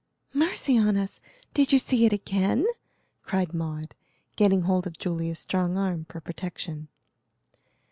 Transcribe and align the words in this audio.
"Mercy 0.33 0.79
on 0.79 0.97
us! 0.97 1.21
Did 1.53 1.71
you 1.71 1.77
see 1.77 2.07
it 2.07 2.11
again?" 2.11 2.65
cried 3.21 3.53
Maud, 3.53 3.93
getting 4.35 4.61
hold 4.63 4.87
of 4.87 4.97
Julia's 4.97 5.37
strong 5.37 5.77
arm 5.77 6.07
for 6.09 6.19
protection. 6.19 6.87